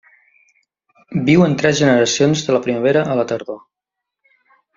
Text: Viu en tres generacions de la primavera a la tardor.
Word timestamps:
Viu 1.27 1.45
en 1.47 1.53
tres 1.63 1.77
generacions 1.81 2.41
de 2.47 2.57
la 2.57 2.63
primavera 2.69 3.05
a 3.13 3.19
la 3.21 3.27
tardor. 3.35 3.61